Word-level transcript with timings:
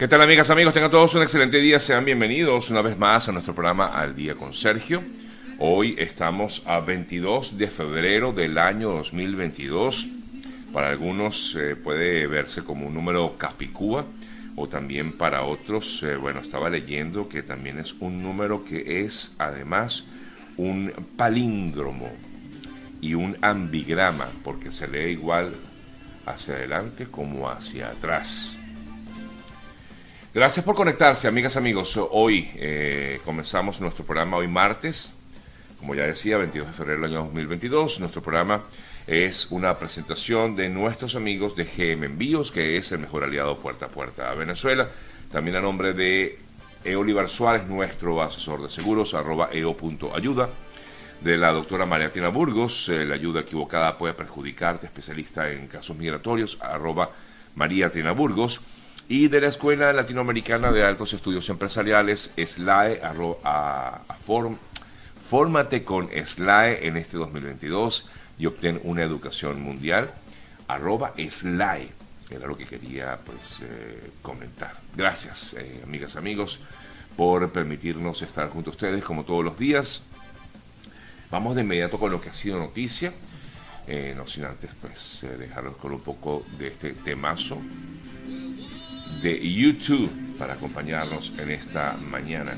¿Qué 0.00 0.08
tal 0.08 0.22
amigas, 0.22 0.48
amigos? 0.48 0.72
Tengan 0.72 0.90
todos 0.90 1.14
un 1.14 1.20
excelente 1.20 1.58
día. 1.58 1.78
Sean 1.78 2.06
bienvenidos 2.06 2.70
una 2.70 2.80
vez 2.80 2.96
más 2.96 3.28
a 3.28 3.32
nuestro 3.32 3.54
programa 3.54 3.88
Al 3.88 4.16
Día 4.16 4.34
con 4.34 4.54
Sergio. 4.54 5.02
Hoy 5.58 5.94
estamos 5.98 6.62
a 6.64 6.80
22 6.80 7.58
de 7.58 7.66
febrero 7.66 8.32
del 8.32 8.56
año 8.56 8.92
2022. 8.92 10.06
Para 10.72 10.88
algunos 10.88 11.54
eh, 11.54 11.76
puede 11.76 12.26
verse 12.28 12.64
como 12.64 12.86
un 12.86 12.94
número 12.94 13.36
capicúa 13.36 14.06
o 14.56 14.70
también 14.70 15.12
para 15.12 15.42
otros, 15.42 16.02
eh, 16.02 16.16
bueno, 16.16 16.40
estaba 16.40 16.70
leyendo 16.70 17.28
que 17.28 17.42
también 17.42 17.78
es 17.78 17.92
un 18.00 18.22
número 18.22 18.64
que 18.64 19.04
es 19.04 19.34
además 19.36 20.04
un 20.56 20.94
palíndromo 21.18 22.08
y 23.02 23.12
un 23.12 23.36
ambigrama 23.42 24.30
porque 24.42 24.70
se 24.70 24.88
lee 24.88 25.10
igual 25.10 25.54
hacia 26.24 26.54
adelante 26.54 27.04
como 27.04 27.50
hacia 27.50 27.88
atrás. 27.88 28.59
Gracias 30.32 30.64
por 30.64 30.76
conectarse, 30.76 31.26
amigas, 31.26 31.56
amigos. 31.56 31.98
Hoy 32.12 32.48
eh, 32.54 33.20
comenzamos 33.24 33.80
nuestro 33.80 34.04
programa, 34.04 34.36
hoy 34.36 34.46
martes, 34.46 35.16
como 35.80 35.96
ya 35.96 36.04
decía, 36.04 36.38
22 36.38 36.68
de 36.68 36.72
febrero 36.72 37.00
del 37.00 37.10
año 37.10 37.24
2022. 37.24 37.98
Nuestro 37.98 38.22
programa 38.22 38.62
es 39.08 39.50
una 39.50 39.76
presentación 39.76 40.54
de 40.54 40.68
nuestros 40.68 41.16
amigos 41.16 41.56
de 41.56 41.64
GM 41.64 42.04
Envíos, 42.04 42.52
que 42.52 42.76
es 42.76 42.92
el 42.92 43.00
mejor 43.00 43.24
aliado 43.24 43.58
puerta 43.58 43.86
a 43.86 43.88
puerta 43.88 44.30
a 44.30 44.36
Venezuela. 44.36 44.88
También 45.32 45.56
a 45.56 45.60
nombre 45.60 45.94
de 45.94 46.38
Olivar 46.96 47.28
Suárez, 47.28 47.66
nuestro 47.66 48.22
asesor 48.22 48.62
de 48.62 48.70
seguros, 48.70 49.14
arroba 49.14 49.50
eo.ayuda. 49.52 50.48
De 51.22 51.36
la 51.38 51.50
doctora 51.50 51.86
María 51.86 52.12
Tina 52.12 52.28
Burgos, 52.28 52.88
eh, 52.88 53.04
la 53.04 53.16
ayuda 53.16 53.40
equivocada 53.40 53.98
puede 53.98 54.14
perjudicarte, 54.14 54.86
especialista 54.86 55.50
en 55.50 55.66
casos 55.66 55.96
migratorios, 55.96 56.56
arroba 56.60 57.10
María 57.56 57.90
Tina 57.90 58.12
Burgos 58.12 58.60
y 59.10 59.26
de 59.26 59.40
la 59.40 59.48
Escuela 59.48 59.92
Latinoamericana 59.92 60.70
de 60.70 60.84
Altos 60.84 61.14
Estudios 61.14 61.48
Empresariales, 61.48 62.32
SLAE, 62.36 63.00
a, 63.02 64.02
form, 64.24 64.56
fórmate 65.28 65.82
con 65.82 66.08
SLAE 66.10 66.86
en 66.86 66.96
este 66.96 67.18
2022 67.18 68.08
y 68.38 68.46
obtén 68.46 68.80
una 68.84 69.02
educación 69.02 69.60
mundial, 69.62 70.12
arroba 70.68 71.12
SLAE, 71.28 71.90
era 72.30 72.46
lo 72.46 72.56
que 72.56 72.66
quería 72.66 73.18
pues 73.26 73.58
eh, 73.62 74.12
comentar. 74.22 74.78
Gracias, 74.94 75.56
eh, 75.58 75.80
amigas, 75.82 76.14
amigos, 76.14 76.60
por 77.16 77.50
permitirnos 77.50 78.22
estar 78.22 78.48
junto 78.48 78.70
a 78.70 78.74
ustedes 78.74 79.02
como 79.02 79.24
todos 79.24 79.44
los 79.44 79.58
días. 79.58 80.04
Vamos 81.32 81.56
de 81.56 81.62
inmediato 81.62 81.98
con 81.98 82.12
lo 82.12 82.20
que 82.20 82.28
ha 82.28 82.32
sido 82.32 82.60
noticia, 82.60 83.12
eh, 83.88 84.14
no 84.16 84.28
sin 84.28 84.44
antes 84.44 84.70
pues 84.80 85.26
dejarlos 85.36 85.76
con 85.78 85.94
un 85.94 86.00
poco 86.00 86.46
de 86.56 86.68
este 86.68 86.92
temazo 86.92 87.60
de 89.22 89.38
YouTube 89.52 90.10
para 90.38 90.54
acompañarnos 90.54 91.32
en 91.38 91.50
esta 91.50 91.96
mañana. 92.10 92.56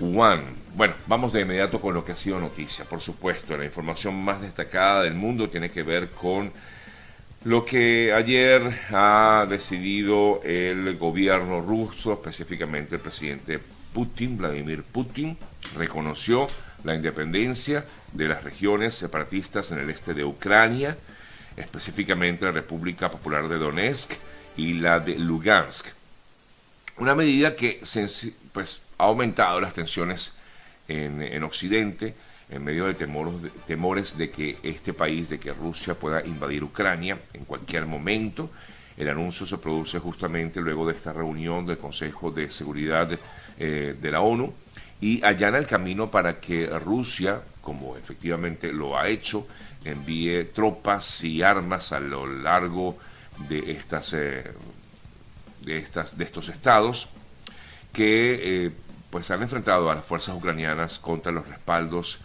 One. 0.00 0.58
Bueno, 0.76 0.94
vamos 1.06 1.32
de 1.32 1.40
inmediato 1.40 1.80
con 1.80 1.94
lo 1.94 2.04
que 2.04 2.12
ha 2.12 2.16
sido 2.16 2.38
noticia. 2.38 2.84
Por 2.84 3.00
supuesto, 3.00 3.56
la 3.56 3.64
información 3.64 4.22
más 4.22 4.40
destacada 4.40 5.02
del 5.02 5.14
mundo 5.14 5.48
tiene 5.48 5.70
que 5.70 5.82
ver 5.82 6.10
con 6.10 6.52
lo 7.44 7.64
que 7.64 8.12
ayer 8.12 8.62
ha 8.92 9.46
decidido 9.48 10.40
el 10.44 10.96
gobierno 10.96 11.60
ruso, 11.60 12.12
específicamente 12.12 12.96
el 12.96 13.00
presidente 13.00 13.58
Putin, 13.92 14.38
Vladimir 14.38 14.82
Putin, 14.82 15.36
reconoció 15.76 16.46
la 16.84 16.94
independencia 16.94 17.84
de 18.12 18.28
las 18.28 18.44
regiones 18.44 18.94
separatistas 18.94 19.72
en 19.72 19.78
el 19.78 19.90
este 19.90 20.14
de 20.14 20.24
Ucrania, 20.24 20.96
específicamente 21.56 22.44
la 22.44 22.52
República 22.52 23.10
Popular 23.10 23.48
de 23.48 23.58
Donetsk 23.58 24.12
y 24.58 24.74
la 24.74 25.00
de 25.00 25.14
Lugansk. 25.18 25.86
Una 26.98 27.14
medida 27.14 27.54
que 27.54 27.80
pues, 28.52 28.82
ha 28.98 29.04
aumentado 29.04 29.60
las 29.60 29.72
tensiones 29.72 30.34
en, 30.88 31.42
Occidente 31.44 32.14
en 32.50 32.64
medio 32.64 32.86
de 32.86 32.94
temores, 32.94 33.52
temores 33.66 34.18
de 34.18 34.30
que 34.30 34.58
este 34.62 34.92
país, 34.92 35.28
de 35.28 35.38
que 35.38 35.52
Rusia 35.52 35.94
pueda 35.94 36.26
invadir 36.26 36.64
Ucrania 36.64 37.18
en 37.32 37.44
cualquier 37.44 37.86
momento. 37.86 38.50
El 38.96 39.08
anuncio 39.08 39.46
se 39.46 39.58
produce 39.58 40.00
justamente 40.00 40.60
luego 40.60 40.88
de 40.88 40.94
esta 40.94 41.12
reunión 41.12 41.64
del 41.64 41.78
Consejo 41.78 42.32
de 42.32 42.50
Seguridad 42.50 43.08
eh, 43.58 43.96
de 44.00 44.10
la 44.10 44.22
ONU 44.22 44.52
y 45.00 45.24
allana 45.24 45.58
el 45.58 45.68
camino 45.68 46.10
para 46.10 46.40
que 46.40 46.66
Rusia, 46.66 47.42
como 47.62 47.96
efectivamente 47.96 48.72
lo 48.72 48.98
ha 48.98 49.06
hecho, 49.06 49.46
envíe 49.84 50.46
tropas 50.52 51.22
y 51.22 51.42
armas 51.42 51.92
a 51.92 52.00
lo 52.00 52.26
largo 52.26 52.92
de 52.92 53.08
estas, 53.50 54.12
eh, 54.12 54.44
de 55.62 55.78
estas 55.78 56.16
de 56.16 56.24
estos 56.24 56.48
estados 56.48 57.08
que 57.92 58.66
eh, 58.66 58.70
pues 59.10 59.30
han 59.30 59.42
enfrentado 59.42 59.90
a 59.90 59.94
las 59.94 60.04
fuerzas 60.04 60.36
ucranianas 60.36 60.98
contra 60.98 61.32
los 61.32 61.46
respaldos 61.48 62.18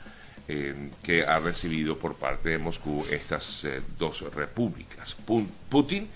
eh, 0.47 0.89
que 1.01 1.25
ha 1.25 1.39
recibido 1.39 1.97
por 1.97 2.15
parte 2.15 2.49
de 2.49 2.57
Moscú 2.57 3.05
estas 3.09 3.65
dos 3.97 4.21
repúblicas. 4.33 5.15
Putin 5.69 6.09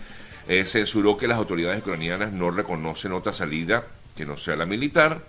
censuró 0.66 1.18
que 1.18 1.28
las 1.28 1.38
autoridades 1.38 1.81
ucranianas 1.81 2.31
no 2.31 2.52
reconocen 2.52 3.14
otra 3.14 3.34
salida 3.34 3.85
que 4.16 4.25
no 4.25 4.38
sea 4.38 4.56
la 4.56 4.66
militar 4.66 5.22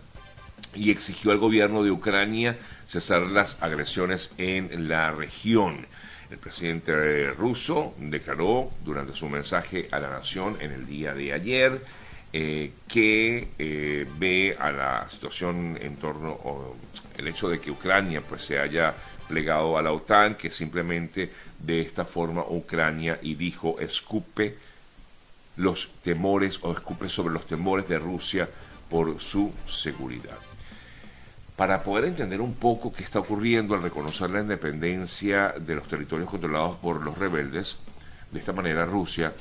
y 0.74 0.90
exigió 0.90 1.30
al 1.30 1.38
gobierno 1.38 1.82
de 1.82 1.90
Ucrania 1.90 2.56
cesar 2.86 3.22
las 3.22 3.62
agresiones 3.62 4.32
en 4.38 4.88
la 4.88 5.12
región. 5.12 5.86
El 6.30 6.36
presidente 6.36 7.30
ruso 7.32 7.94
declaró 7.98 8.70
durante 8.84 9.14
su 9.14 9.28
mensaje 9.28 9.88
a 9.90 9.98
la 9.98 10.10
nación 10.10 10.58
en 10.60 10.72
el 10.72 10.86
día 10.86 11.14
de 11.14 11.32
ayer 11.32 11.82
eh, 12.34 12.72
que 12.86 13.48
eh, 13.58 14.06
ve 14.18 14.54
a 14.58 14.70
la 14.70 15.08
situación 15.08 15.78
en 15.80 15.96
torno 15.96 16.32
o 16.32 16.76
el 17.16 17.28
hecho 17.28 17.48
de 17.48 17.58
que 17.58 17.70
Ucrania 17.70 18.20
pues 18.20 18.44
se 18.44 18.58
haya 18.58 18.94
plegado 19.26 19.78
a 19.78 19.82
la 19.82 19.92
OTAN, 19.92 20.34
que 20.34 20.50
simplemente 20.50 21.32
de 21.58 21.80
esta 21.80 22.04
forma 22.04 22.44
Ucrania 22.46 23.18
y 23.22 23.34
dijo 23.34 23.80
escupe 23.80 24.58
los 25.56 25.90
temores 26.02 26.58
o 26.60 26.72
escupe 26.72 27.08
sobre 27.08 27.32
los 27.32 27.46
temores 27.46 27.88
de 27.88 27.98
Rusia 27.98 28.48
por 28.90 29.18
su 29.18 29.52
seguridad 29.66 30.47
para 31.58 31.82
poder 31.82 32.04
entender 32.04 32.40
un 32.40 32.54
poco 32.54 32.92
qué 32.92 33.02
está 33.02 33.18
ocurriendo 33.18 33.74
al 33.74 33.82
reconocer 33.82 34.30
la 34.30 34.42
independencia 34.42 35.52
de 35.58 35.74
los 35.74 35.88
territorios 35.88 36.30
controlados 36.30 36.76
por 36.76 37.02
los 37.02 37.18
rebeldes. 37.18 37.80
De 38.30 38.38
esta 38.38 38.52
manera 38.52 38.86
Rusia 38.86 39.32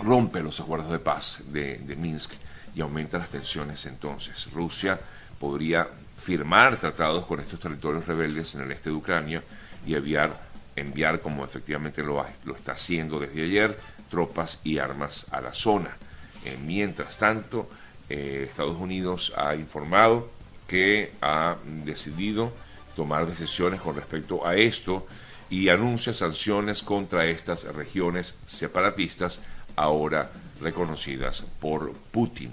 rompe 0.00 0.42
los 0.42 0.58
acuerdos 0.58 0.90
de 0.90 0.98
paz 0.98 1.44
de, 1.46 1.78
Minsk 1.96 2.32
y 2.74 2.80
aumenta 2.80 3.18
las 3.18 3.28
tensiones 3.28 3.86
entonces. 3.86 4.50
Rusia 4.52 4.98
podría 5.38 5.86
firmar 6.16 6.76
tratados 6.78 7.24
con 7.24 7.38
estos 7.38 7.60
territorios 7.60 8.08
rebeldes 8.08 8.56
en 8.56 8.62
el 8.62 8.72
este 8.72 8.90
de 8.90 8.96
Ucrania 8.96 9.44
y 9.86 9.94
enviar, 9.94 10.40
enviar 10.74 11.20
como 11.20 11.44
efectivamente 11.44 12.02
lo, 12.02 12.26
lo 12.42 12.56
está 12.56 12.72
haciendo 12.72 13.20
desde 13.20 13.44
ayer, 13.44 13.78
tropas 14.10 14.58
y 14.64 14.78
armas 14.78 15.26
a 15.30 15.40
la 15.40 15.54
zona. 15.54 15.96
Eh, 16.44 16.58
mientras 16.66 17.16
tanto, 17.16 17.70
eh, 18.08 18.48
Estados 18.50 18.76
Unidos 18.76 19.32
ha 19.36 19.54
informado 19.54 20.39
que 20.70 21.10
ha 21.20 21.56
decidido 21.64 22.52
tomar 22.94 23.26
decisiones 23.26 23.80
con 23.80 23.96
respecto 23.96 24.46
a 24.46 24.54
esto 24.54 25.04
y 25.50 25.68
anuncia 25.68 26.14
sanciones 26.14 26.84
contra 26.84 27.26
estas 27.26 27.64
regiones 27.74 28.38
separatistas 28.46 29.42
ahora 29.74 30.30
reconocidas 30.60 31.40
por 31.58 31.92
Putin. 32.12 32.48